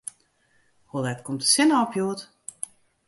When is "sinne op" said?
1.53-1.93